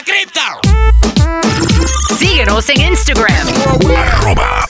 la 0.00 0.04
cripta. 0.04 0.58
Síguenos 2.18 2.68
en 2.70 2.80
Instagram. 2.92 3.46
Arroba 3.96 4.66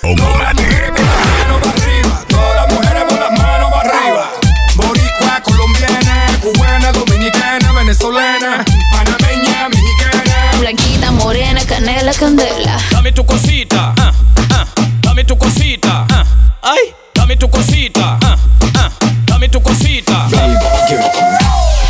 dominicana, 6.92 7.72
venezolana, 7.72 8.64
panameña, 8.92 9.68
mexicana. 9.68 10.50
Blanquita, 10.58 11.10
morena, 11.12 11.60
canela, 11.66 12.12
candela. 12.14 12.78
Dame 12.90 13.12
tu 13.12 13.24
cosita. 13.24 13.94
ah, 13.98 14.12
ah, 14.52 14.66
Dame 15.02 15.24
tu 15.24 15.36
cosita. 15.36 16.06
ah, 16.10 16.24
Ay, 16.62 16.94
dame 17.14 17.36
tu 17.36 17.48
cosita. 17.50 18.18
ah, 18.22 18.36
ah, 18.76 18.90
Dame 19.26 19.48
tu 19.48 19.60
cosita. 19.60 20.26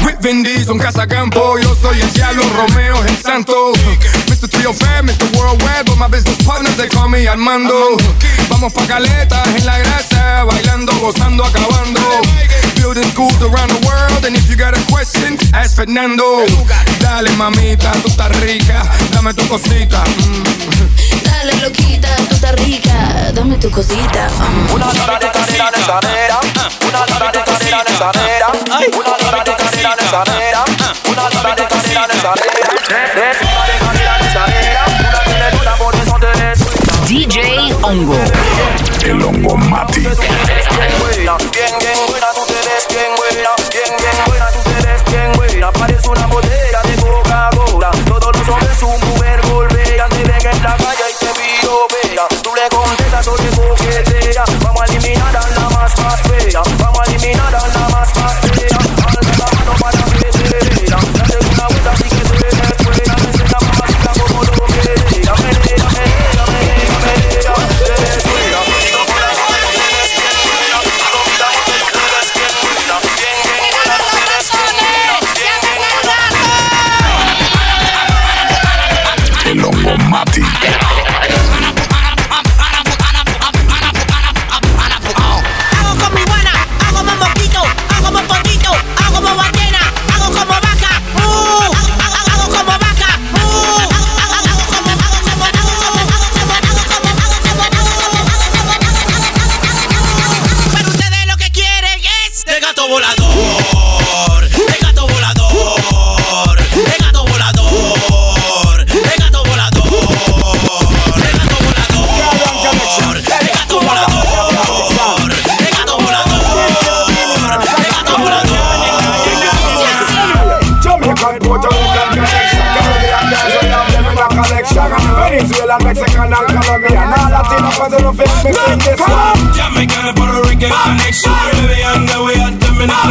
With 0.05 0.17
Vin 0.21 0.43
Diesel, 0.43 0.73
un 0.73 0.79
cazacampo, 0.79 1.59
yo 1.59 1.75
soy 1.81 2.01
el 2.01 2.13
diablo, 2.13 2.43
Romeo 2.57 3.03
they 6.81 6.89
call 6.89 7.09
me 7.09 7.27
Armando. 7.29 7.97
Vamos 8.49 8.73
pa' 8.73 8.87
caletas 8.87 9.47
en 9.55 9.67
la 9.67 9.79
grasa, 9.79 10.45
bailando, 10.45 10.93
gozando, 10.99 11.45
acabando. 11.45 12.01
Building 12.77 13.09
schools 13.13 13.37
around 13.43 13.69
the 13.71 13.87
world, 13.87 14.25
and 14.25 14.35
if 14.35 14.49
you 14.49 14.57
got 14.57 14.75
a 14.77 14.81
question, 14.91 15.37
ask 15.53 15.77
Fernando. 15.77 16.47
Dale, 17.01 17.31
mamita, 17.37 17.93
tú 18.03 18.09
estás 18.09 18.31
rica, 18.41 18.83
dame 19.13 19.35
tu 19.35 19.47
cosita. 19.49 20.03
mm. 20.05 21.23
Dale, 21.23 21.55
loquita, 21.61 22.09
tú 22.29 22.35
estás 22.35 22.55
rica. 22.65 23.31
Dame 23.35 23.57
tu 23.59 23.71
cosita. 23.71 24.29
mm. 24.29 24.75
Una 24.75 24.93
lora 24.95 25.19
de 25.19 25.31
cadera 25.31 25.69
en 25.75 25.83
esa 25.83 26.01
nera. 26.01 26.41
Una 26.89 27.05
de 27.31 27.39
en 27.39 27.49
esa 27.95 28.13
nera. 28.13 28.49
Una 28.97 29.45
de 29.45 29.51
en 29.51 30.01
esa 30.01 30.23
nera. 30.25 30.65
Una 31.09 31.29
lora 31.31 31.55
de 31.55 31.67
cadera 31.69 32.07
DJ 37.91 37.99
Ongo. 37.99 38.15
El. 39.05 39.19
Bien 39.19 39.27
buena, 41.01 41.37
bien, 41.51 41.75
bien 41.81 41.99
buena, 42.07 42.33
tú 42.33 42.45
te 42.47 42.53
ves 42.53 42.87
bien 42.89 43.13
buena. 43.17 43.51
Bien, 43.71 43.97
bien 43.99 44.17
buena, 44.27 44.47
tú 44.53 44.61
te 44.63 44.77
ves 44.87 45.03
bien 45.11 45.33
buena. 45.33 45.73
Parece 45.73 46.09
una 46.09 46.27
botella 46.27 46.90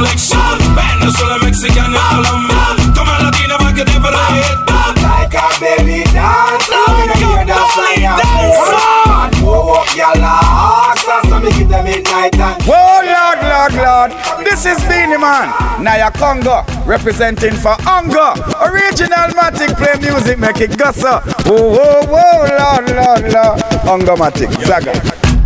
had 0.05 0.59
them 0.59 0.69
in 0.69 0.75
a 0.75 0.75
collection. 0.75 0.75
Venezuela, 0.75 1.37
Mexican 1.43 1.91
and 1.91 2.07
Colombia. 2.09 2.93
Toma 2.95 3.15
latina 3.23 3.57
pa' 3.57 3.73
que 3.73 3.85
te 3.85 3.99
parezca. 3.99 4.79
Like 5.01 5.33
a 5.35 5.47
baby 5.59 6.03
dancer 6.11 6.83
We 6.89 7.05
don't 7.05 7.17
hear 7.17 7.45
that 7.45 7.65
slang 7.73 8.01
ya 8.01 8.17
Come 8.17 9.13
on, 9.13 9.29
move 9.45 9.77
up 9.77 9.89
your 9.95 10.15
legs 10.17 11.29
So 11.29 11.39
me 11.39 11.51
give 11.53 11.69
them 11.69 11.85
midnight 11.85 12.35
and 12.35 12.57
Oh 12.65 12.99
Lord, 13.05 13.39
Lord, 13.45 13.73
Lord, 13.77 14.11
this 14.43 14.65
is 14.65 14.77
Beanie 14.89 15.19
Man, 15.19 15.53
Naya 15.83 16.11
Congo, 16.11 16.63
representing 16.85 17.53
for 17.53 17.75
Ongo. 17.85 18.35
Original 18.61 19.29
Matic 19.37 19.75
play 19.77 19.95
music, 20.01 20.39
make 20.39 20.59
it 20.61 20.73
so. 20.95 21.21
Oh, 21.45 21.77
oh, 21.77 22.05
oh, 22.09 22.37
Lord, 22.59 22.89
Lord, 22.95 23.31
Lord. 23.31 23.59
Ongo 23.85 24.15
Matic, 24.17 24.51
Zaga. 24.65 24.93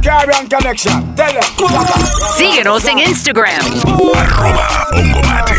Caribbean 0.03 0.49
connection 0.49 1.15
Tell 1.15 1.31
them 1.31 1.43
Síguenos 2.53 2.85
en 2.85 2.99
Instagram. 2.99 3.65
Arroba 4.15 4.87
Ongomatic. 4.93 5.57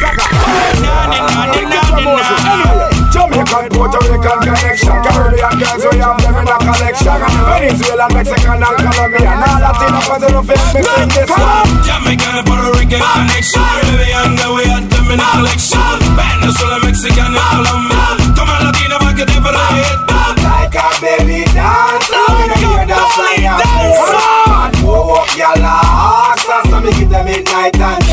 Jamaican, 3.11 3.69
Puerto 3.71 3.99
Rican 3.99 4.39
connection 4.39 5.03
Caribbean 5.03 5.59
girls, 5.59 5.87
we 5.91 5.99
have 5.99 6.23
them 6.23 6.37
in 6.39 6.47
a 6.47 6.57
collection 6.59 7.19
Venezuelan, 7.51 8.15
Mexican 8.15 8.63
and 8.63 8.79
Colombian 8.79 9.43
All 9.43 9.59
Latino 9.59 10.01
fans 10.07 10.23
who 10.23 10.43
fit 10.47 10.63
mixing 10.71 11.11
this 11.11 11.31
one 11.31 11.67
Jamaican 11.83 12.47
Puerto 12.47 12.71
Rican 12.79 13.03
connection. 13.03 13.59
Caribbean, 13.59 14.39
that 14.39 14.51
we 14.55 14.63
had 14.63 14.87
them 14.87 15.11
in 15.11 15.19
a 15.19 15.27
collection. 15.35 15.99
Venezuela, 16.15 16.79
Mexican 16.79 17.35
and 17.35 17.51
Colombia. 17.59 18.07
Toma 18.39 18.55
latina 18.63 19.03
pa' 19.03 19.15
que 19.19 19.27
te 19.27 19.39
parezca. 19.43 20.15
Like 20.47 20.79
a 20.79 20.87
baby 21.03 21.43
dancer 21.51 22.23
We 22.39 22.47
don't 22.47 22.63
hear 22.63 22.87
that 22.87 23.07
slang 23.19 23.64
titan 27.71 28.04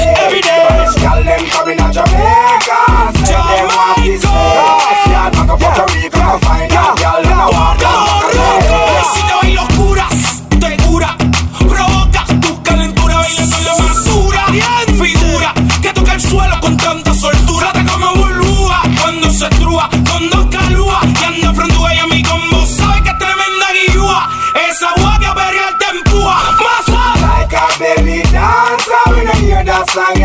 So 30.11 30.19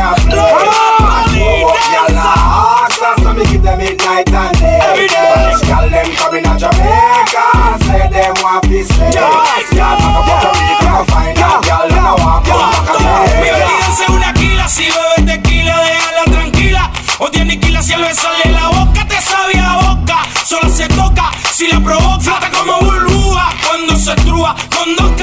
me 3.35 3.45
give 3.45 3.63
them 3.63 3.79
midnight 3.79 4.33
and 4.33 4.59
day 4.59 4.81
Every 4.83 5.07
day. 5.07 5.53
Them 5.87 6.11
coming 6.17 6.43
to 6.43 6.57
Jamaica 6.59 7.79
Say 7.87 8.09
them 8.11 8.35
want 8.43 8.67
back 8.67 9.95
up 9.95 11.07
find 11.09 11.37
Mi 13.41 13.49
es 13.49 14.09
una 14.09 14.33
quila, 14.33 14.69
si 14.69 14.85
bebes 14.85 15.27
tequila, 15.27 15.81
déjala 15.81 16.25
tranquila. 16.25 16.91
O 17.19 17.31
tiene 17.31 17.59
quila 17.59 17.83
si 17.83 17.93
al 17.93 18.03
besarle 18.03 18.53
la 18.53 18.69
boca 18.69 19.07
te 19.07 19.21
sabe 19.21 19.59
a 19.59 19.77
boca. 19.77 20.19
Solo 20.45 20.69
se 20.69 20.89
toca 20.89 21.31
si 21.53 21.69
la 21.69 21.81
provoca. 21.81 22.21
Flota 22.21 22.51
como 22.51 22.79
burbuja 22.81 23.49
cuando 23.67 23.97
se 23.97 24.13
estrúa. 24.13 24.55
Con 24.77 24.97
dos 24.97 25.16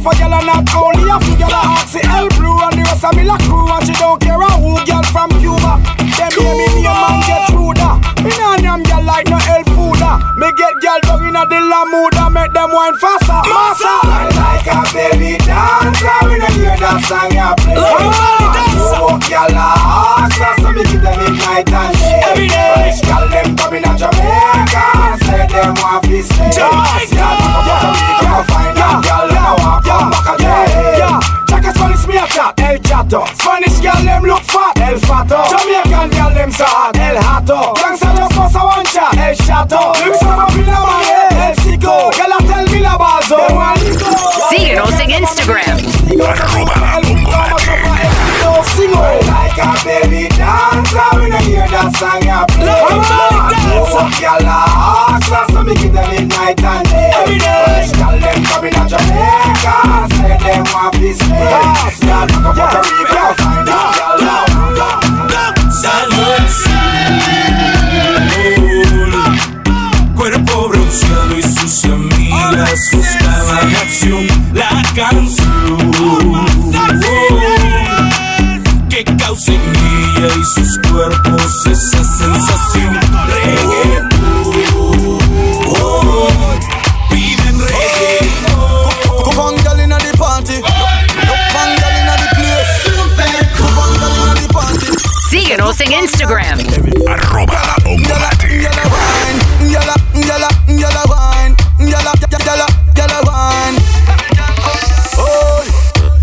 No 0.00 0.10
for 0.10 0.18
girl 0.18 0.32
and 0.32 0.46
not 0.46 0.74
only 0.74 1.10
a 1.10 1.20
few 1.20 1.36
girl 1.36 1.52
a 1.52 1.60
ask 1.76 1.92
the 1.92 2.00
L 2.08 2.26
blue 2.40 2.56
and 2.56 2.72
the 2.72 2.82
rest 2.88 3.04
of 3.04 3.14
me 3.16 3.22
la 3.22 3.36
crew 3.36 3.68
and 3.68 3.84
she 3.84 3.92
don't 3.92 4.18
care 4.18 4.40
a 4.40 4.50
who 4.56 4.72
girl 4.88 5.02
from 5.12 5.28
Cuba. 5.36 5.76
Them 6.16 6.32
hear 6.40 6.54
me 6.56 6.66
name 6.80 6.88
and 6.88 7.20
get 7.28 7.50
through 7.52 7.74
that. 7.76 8.00
Me 8.24 8.32
nah 8.40 8.56
name 8.56 8.82
girl 8.82 9.04
like 9.04 9.28
no 9.28 9.36
L 9.36 9.69
fooder. 10.00 10.36
Me 10.36 10.52
get 10.52 10.74
girl 10.80 11.00
down 11.02 11.24
inna 11.24 11.46
the 11.46 11.60
la 11.60 11.84
mood 11.84 12.14
and 12.16 12.34
make 12.34 12.52
them 12.52 12.70
wine 12.72 12.96
faster, 12.96 13.40
faster. 13.44 14.00
Like 14.36 14.66
a 14.66 14.82
baby 14.92 15.36
belly 15.36 15.38
dance, 15.38 16.02
I 16.02 16.26
when 16.26 16.42
I 16.42 16.50
hear 16.52 16.76
that 16.76 17.00
song 17.04 17.32
you 17.32 17.50
play. 17.60 17.76
Oh, 18.92 19.18
girl, 19.28 19.54
awesome, 19.54 20.56
so 20.60 20.72
me 20.72 20.82
give 20.84 21.02
them 21.02 21.16
midnight 21.20 21.68
and 21.72 21.94
day. 21.96 22.20
Every 22.24 22.48
day. 22.48 22.72
Fresh 22.74 23.00
girl, 23.04 23.28
them 23.28 23.56
coming 23.56 23.82
to 23.82 23.92
Jamaica, 23.96 24.84
say 25.24 25.46
them 25.46 25.74
want 25.80 26.04
to 26.04 26.22
stay. 26.22 26.50
Jamaica. 26.50 27.16
Yeah, 27.16 27.36
yeah, 27.36 27.80
yeah, 27.80 28.22
yeah, 28.22 28.42
find 28.48 28.76
a 28.76 28.88
girl, 29.04 29.30
a 29.30 29.52
walk 29.60 29.84
come 29.84 30.10
back 30.10 30.28
again. 30.36 30.68
Yeah, 31.00 31.20
check 31.48 31.64
a 31.64 31.70
Spanish 31.74 32.06
me 32.06 32.16
a 32.16 32.26
chat, 32.26 32.60
El 32.60 32.78
Chato. 32.80 33.24
Spanish 33.36 33.78
girl, 33.80 34.00
them 34.04 34.22
look 34.24 34.42
fat, 34.42 34.78
El 34.80 34.98
Fato. 34.98 35.38
Jamaican 35.48 36.08
girl, 36.10 36.30
them 36.34 36.50
sad, 36.50 36.96
더 39.70 39.92
a, 102.62 102.68
gyal 102.94 103.10
a 103.10 103.20
wine. 103.26 103.76
Oh, 105.18 105.66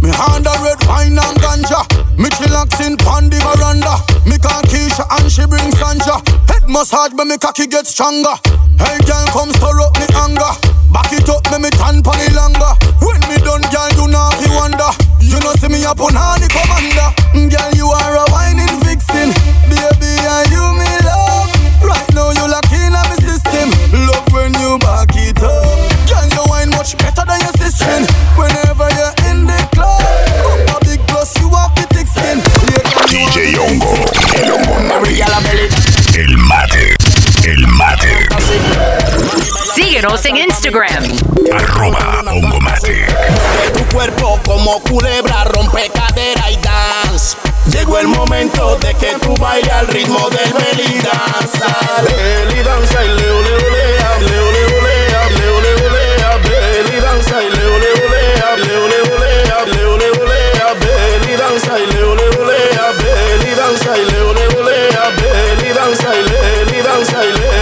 me 0.02 0.16
hand 0.16 0.48
a 0.48 0.54
red 0.64 0.80
wine 0.88 1.20
and 1.20 1.38
ganja. 1.44 1.84
Me 2.16 2.32
chillax 2.40 2.80
in 2.80 2.96
pon 2.96 3.28
the 3.28 3.36
veranda. 3.44 4.00
Me 4.24 4.40
call 4.40 4.64
Keisha 4.72 5.04
and 5.20 5.28
she 5.28 5.44
bring 5.44 5.76
Sanja. 5.76 6.24
Head 6.48 6.64
massage 6.70 7.12
me 7.12 7.26
me 7.26 7.38
cocky 7.38 7.68
get 7.68 7.86
stronger. 7.86 8.32
Hey 8.80 8.96
girl, 9.04 9.28
come 9.36 9.52
stir 9.52 9.76
up 9.84 9.92
me 10.00 10.08
anger. 10.24 10.56
Back 10.96 11.12
it 11.12 11.28
up, 11.28 11.44
me 11.52 11.68
me 11.68 11.70
tan 11.76 12.00
pon 12.00 12.16
longer. 12.32 12.72
When 13.04 13.20
me 13.28 13.44
done, 13.44 13.68
girl, 13.76 13.92
you 13.92 14.08
know 14.08 14.32
fi 14.40 14.48
wonder. 14.56 14.92
You 15.20 15.36
know 15.44 15.52
see 15.60 15.68
me 15.68 15.84
up 15.84 16.00
on 16.00 16.16
the 16.16 16.37
cuerpo 44.07 44.39
como 44.45 44.80
culebra 44.83 45.44
rompe 45.45 45.89
cadera 45.89 46.50
y 46.50 46.57
dance. 46.57 47.36
Llegó 47.71 47.98
el 48.00 48.07
momento 48.07 48.77
de 48.77 48.94
que 48.95 49.15
tú 49.21 49.33
bailes 49.36 49.71
al 49.71 49.88
ritmo 49.88 50.30
del 50.30 50.54
belly 50.54 51.00
danza. 51.00 51.75
Belly 52.04 52.63
danza 52.63 53.04
y 53.04 53.07
leo 53.09 53.42
leo 53.42 53.69
lea, 53.69 54.19
leo 54.19 54.51
leo 54.51 54.81
lea, 54.81 55.30
leo 55.30 55.62
leo 55.62 55.89
lea, 55.89 56.38
belly 56.38 57.00
danza 57.01 57.44
y 57.44 57.50
leo 57.50 57.80
leo 57.80 58.09
lea, 58.09 58.56
leo 58.56 58.88
leo 58.88 59.19
lea, 59.19 59.65
leo 59.65 59.98
leo 59.98 60.25
lea, 60.25 60.74
belly 60.80 61.36
danza 61.36 61.80
y 61.80 61.86
leo 61.92 62.15
leo 62.15 62.45
lea, 62.45 62.92
belly 63.04 63.56
danza 63.56 63.98
y 63.98 64.06
leo 64.06 64.33
leo 64.33 64.63
lea, 64.63 65.12
belly 65.18 65.74
danza 65.74 66.15
y 66.15 66.24
leli 66.24 66.81
danza 66.81 67.25
y 67.25 67.31
leli 67.33 67.56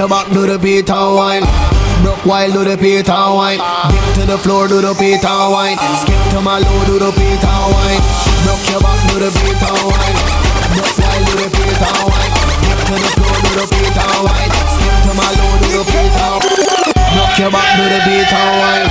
your 0.00 0.08
back, 0.08 0.32
do 0.32 0.46
the 0.48 0.56
beat 0.56 0.88
and 0.88 1.12
wine. 1.12 1.44
Broke 2.00 2.24
while, 2.24 2.48
do 2.48 2.64
the 2.64 2.72
beat 2.80 3.04
and 3.04 3.34
wine. 3.36 3.60
Dip 3.92 4.06
to 4.16 4.24
the 4.32 4.38
floor, 4.40 4.64
do 4.64 4.80
the 4.80 4.96
beat 4.96 5.20
and 5.20 5.52
wine. 5.52 5.76
Skip 6.00 6.16
to 6.32 6.40
my 6.40 6.56
low, 6.56 6.80
do 6.88 6.96
the 6.96 7.12
beat 7.12 7.44
and 7.44 7.66
wine. 7.68 8.00
Broke 8.48 8.64
your 8.72 8.80
back, 8.80 8.96
do 9.12 9.20
the 9.20 9.28
beat 9.28 9.60
and 9.60 9.84
wine. 9.84 10.16
Broke 10.72 10.96
while, 11.04 11.20
do 11.28 11.34
the 11.36 11.48
beat 11.52 11.84
and 11.84 12.00
wine. 12.08 12.32
Dip 12.64 12.80
to 12.80 12.96
the 12.96 13.10
floor, 13.12 13.36
do 13.44 13.50
the 13.60 13.66
beat 13.68 13.98
and 14.00 14.20
wine. 14.24 14.52
Skip 14.72 14.96
to 15.04 15.12
my 15.20 15.30
low, 15.36 15.52
do 15.60 15.68
the 15.68 15.82
beat 15.84 16.16
and 16.16 16.36
wine. 16.48 16.64
Broke 17.12 17.36
your 17.36 17.50
back, 17.52 17.68
do 17.76 17.84
the 17.92 18.00
beat 18.08 18.32
wine. 18.32 18.86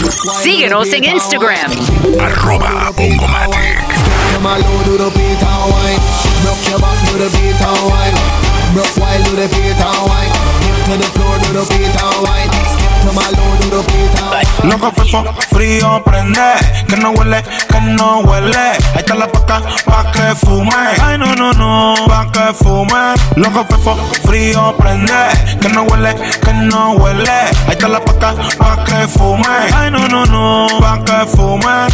Broke 0.00 0.20
while, 0.24 0.40
do 0.40 0.40
the 0.40 0.40
Síguenos 0.40 0.88
en 0.96 1.04
Instagram. 1.04 1.68
Arroba 2.16 2.96
Ongomatic. 2.96 3.84
to 4.32 4.38
my 4.40 4.56
low, 4.56 4.78
do 4.88 4.94
the 5.04 5.10
beat 5.12 5.42
wine. 5.44 6.00
Broke 6.40 6.64
your 6.64 6.80
back, 6.80 6.96
do 7.04 7.14
the 7.20 7.28
beat 7.36 7.60
wine. 7.60 8.45
Broke 8.76 8.94
while, 8.98 9.24
do 9.24 9.30
the 9.30 9.48
beat 9.48 9.72
and 9.72 10.06
wine. 10.06 10.28
Dip 10.60 10.84
to 10.84 10.96
the 10.98 11.08
floor, 11.16 11.38
do 11.38 11.48
the 11.54 11.64
beat 11.72 11.96
and 11.96 12.26
wine. 12.28 12.65
Wine. 13.06 14.68
Loco 14.68 14.90
fefo, 14.90 15.24
frío 15.50 16.02
prende, 16.04 16.40
que 16.88 16.96
no 16.96 17.10
huele, 17.12 17.42
que 17.68 17.80
no 17.80 18.20
huele. 18.20 18.56
Ahí 18.58 18.96
está 18.96 19.14
la 19.14 19.28
paca, 19.30 19.62
pa' 19.84 20.10
que 20.10 20.34
fume. 20.34 20.72
Ay, 21.00 21.18
no, 21.18 21.34
no, 21.36 21.52
no, 21.52 21.94
pa' 22.06 22.30
que 22.32 22.52
fume. 22.54 23.14
Loco 23.36 23.64
fefo, 23.64 23.96
frío 24.24 24.74
prende, 24.76 25.12
que 25.60 25.68
no 25.68 25.82
huele, 25.84 26.14
que 26.42 26.52
no 26.52 26.92
huele. 26.92 27.30
Ahí 27.30 27.70
está 27.70 27.88
la 27.88 28.00
paca, 28.00 28.34
pa' 28.58 28.84
que 28.84 29.06
fume. 29.06 29.46
Ay, 29.74 29.90
no, 29.90 30.08
no, 30.08 30.24
no, 30.26 30.66
pa' 30.80 31.04
que 31.04 31.26
fume. 31.26 31.86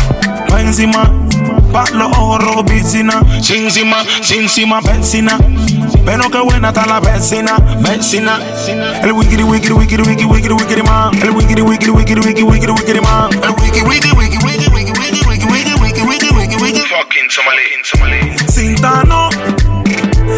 Pa' 0.48 0.60
encima, 0.60 1.10
pa' 1.72 1.84
los 1.92 2.16
ojos 2.16 2.42
rojos, 2.42 2.64
piscina. 2.64 3.20
Sin 3.42 3.64
encima, 3.64 3.98
sin 4.22 4.42
encima, 4.44 4.80
vecina. 4.80 5.38
Pero 6.04 6.28
qué 6.30 6.38
buena 6.40 6.68
está 6.68 6.84
la 6.86 7.00
vecina, 7.00 7.56
vecina. 7.78 8.38
El 9.02 9.12
wikiri, 9.12 9.42
wikiri, 9.44 9.74
wikiri, 9.74 10.02
wikiri, 10.02 10.24
wikiri, 10.26 10.54
wikiri, 10.54 10.82
man. 10.82 11.01
El 11.10 11.30
wikiri, 11.30 11.62
wikiri, 11.62 11.90
wikiri, 11.90 12.20
wikiri, 12.20 12.42
wikiri, 12.44 12.72
wikiri, 12.72 13.00
man. 13.00 13.30
El 13.42 13.50
wiki, 13.62 13.82
wiki, 13.82 14.10
wiki, 14.16 14.38
wiki, 14.46 14.70
wiki, 14.70 14.94
wiki, 14.98 15.20
wiki, 15.26 15.46
wiki, 15.46 15.74
wiki, 15.82 16.02
wiki, 16.02 16.34
wiki, 16.34 16.56
wiki. 16.62 16.80
Fucking 16.80 17.28
Somali. 17.28 17.66
Somali. 17.82 18.36
Cintano, 18.46 19.28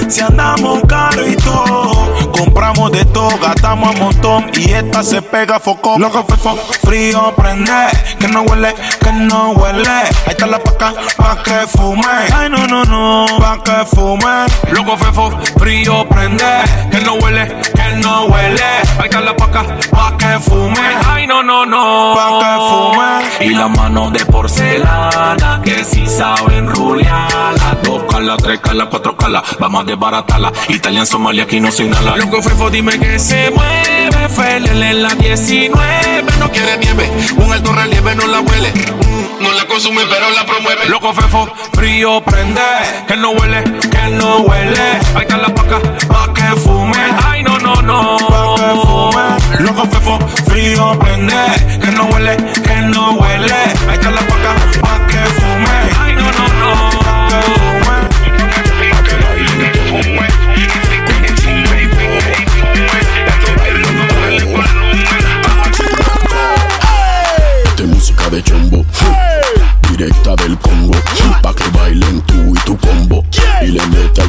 si 0.09 0.21
andamos 0.23 0.81
caro 0.89 1.27
y 1.29 1.37
todo, 1.37 2.33
compramos 2.33 2.74
de 2.91 3.05
todo, 3.07 3.31
gastamos 3.39 3.95
a 3.95 3.99
montón 3.99 4.51
y 4.55 4.73
esta 4.73 5.03
se 5.03 5.23
pega 5.23 5.61
foco. 5.61 5.99
Loco 5.99 6.25
fefo, 6.25 6.57
frío 6.83 7.33
prende, 7.37 7.73
que 8.19 8.29
no 8.29 8.43
huele, 8.43 8.75
que 9.01 9.13
no 9.13 9.53
huele. 9.53 9.89
Ahí 9.89 10.31
está 10.31 10.47
la 10.47 10.59
paca, 10.59 10.93
pa' 11.17 11.43
que 11.43 11.67
fume. 11.69 12.05
Ay, 12.35 12.49
no, 12.51 12.67
no, 12.67 12.85
no, 12.85 13.27
pa' 13.39 13.63
que 13.63 13.85
fume. 13.87 14.47
Loco 14.73 14.97
fefo, 14.97 15.31
frío 15.59 16.07
prende, 16.09 16.45
que 16.91 17.01
no 17.01 17.15
huele, 17.15 17.47
que 17.75 17.97
no 17.97 18.25
huele. 18.27 18.63
Ahí 18.99 19.05
está 19.05 19.21
la 19.21 19.37
paca, 19.37 19.65
pa' 19.91 20.17
que 20.17 20.39
fume. 20.41 20.81
Ay, 21.07 21.27
no, 21.27 21.43
no, 21.43 21.65
no, 21.65 22.15
pa' 22.15 22.39
que 22.41 22.61
fume. 22.69 23.51
Y 23.51 23.55
la 23.55 23.69
mano 23.69 24.11
de 24.11 24.25
porcelana 24.27 25.61
que 25.65 25.85
si 25.85 26.07
saben 26.07 26.69
rulearla. 26.69 27.79
Dos 27.83 28.05
calas, 28.05 28.37
tres 28.43 28.61
calas, 28.61 28.89
cuatro 28.91 29.17
calas. 29.17 29.43
Vamos 29.59 29.83
a 29.83 29.85
desbaratarla. 29.85 30.53
Italian, 30.69 31.07
Somalia, 31.07 31.45
aquí 31.45 31.61
no 31.61 31.71
soy 31.71 31.89
nada. 31.89 32.17
Loco 32.17 32.43
fefo, 32.43 32.71
dime 32.75 32.99
que 32.99 33.19
se 33.21 33.51
mueve. 33.53 34.29
Felel 34.29 34.83
en 34.83 35.03
la 35.03 35.15
19, 35.15 36.25
no 36.41 36.51
quiere 36.51 36.77
nieve. 36.79 37.09
Un 37.37 37.53
alto 37.53 37.73
relieve 37.73 38.17
no 38.17 38.27
la 38.27 38.41
huele. 38.41 38.73
Mm, 38.73 39.43
no 39.43 39.53
la 39.53 39.65
consume, 39.67 40.03
pero 40.11 40.29
la 40.31 40.45
promueve. 40.45 40.89
Loco 40.89 41.15
fefo, 41.15 41.49
frío 41.73 42.21
prende. 42.23 42.61
Que 43.07 43.17
no 43.17 43.31
huele, 43.31 43.63
que 43.63 44.09
no 44.19 44.39
huele. 44.41 44.87
Ahí 45.15 45.23
está 45.23 45.37
la 45.37 45.55
paca, 45.55 45.79
pa' 46.09 46.35
que 46.35 46.61
fume. 46.61 46.99
Ay, 47.25 47.45
no, 47.45 47.59
no, 47.59 47.81
no. 47.83 48.17
Pa' 48.17 48.55
que 48.57 48.71
fume. 48.83 49.65
Loco 49.65 49.87
fefo, 49.87 50.19
frío 50.47 50.99
prende. 50.99 51.35
Que 51.81 51.93
no 51.93 52.05
huele, 52.07 52.37
que 52.37 52.77
no 52.93 53.13
huele. 53.13 53.55
Ahí 53.89 53.95
está 53.95 54.11
la 54.11 54.21
paca, 54.23 54.53
pa' 54.81 55.07
que 55.07 55.19
fume. 55.19 55.44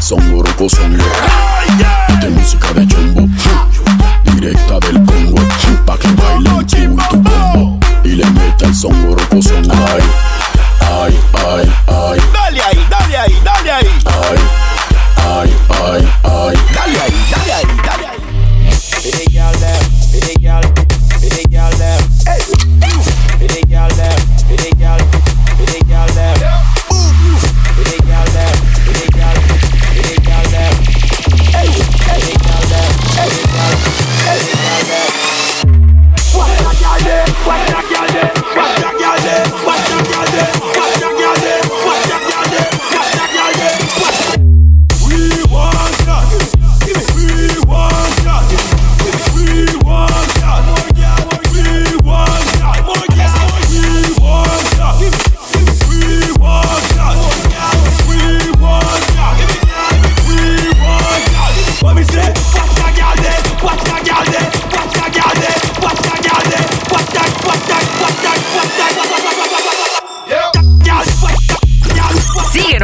son, 0.06 0.36
oroco 0.36 0.70
son. 0.70 1.35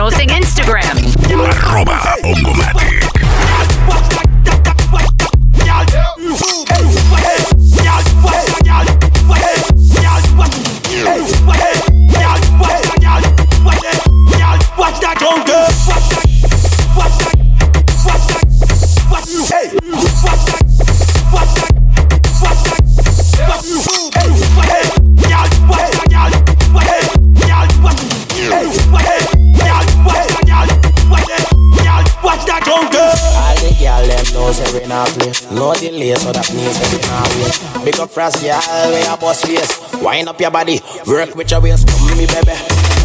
Instagram. 0.09 1.11
place, 36.11 36.23
so 36.23 36.31
that 36.31 36.47
means 36.53 36.75
that 36.79 36.91
it 36.91 37.03
can't 37.03 37.31
wait. 37.39 37.85
Big 37.85 37.99
up 37.99 38.09
for 38.09 38.21
France, 38.21 38.43
yeah, 38.43 38.59
we 38.91 38.99
a 39.07 39.15
boss 39.15 39.43
face. 39.43 39.71
Wind 40.01 40.27
up 40.27 40.39
your 40.39 40.51
body, 40.51 40.79
work 41.07 41.35
with 41.35 41.51
your 41.51 41.61
waist. 41.61 41.87
Come 41.87 42.17
me, 42.17 42.25
baby. 42.27 42.55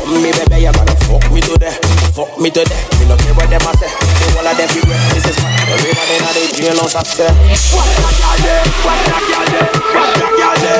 Come 0.03 0.23
me, 0.23 0.31
baby, 0.33 0.67
You 0.67 0.73
gonna 0.73 0.95
fuck 1.07 1.25
me 1.31 1.41
today. 1.41 1.75
Fuck 2.15 2.39
me 2.39 2.51
today. 2.51 2.83
Me 2.99 3.07
no 3.07 3.17
care 3.17 3.35
what 3.35 3.49
them 3.51 3.63
a 3.63 3.71
say. 3.79 3.91
The 3.91 4.27
all 4.39 4.47
of 4.47 4.55
them 4.57 4.69
be 4.75 4.81
wet. 4.87 4.99
This 5.15 5.27
is 5.31 5.37
fine. 5.39 5.55
Everybody 5.71 6.17
now 6.23 6.33
they 6.35 6.47
dream 6.55 6.79
out 6.79 6.95
upset. 6.95 7.31
What 7.71 7.87
a 7.87 8.33
girl, 8.43 8.65
what 8.83 8.99
a 9.07 9.19
girl, 9.51 9.71
what 9.95 10.19
a 10.19 10.63
girl. 10.63 10.75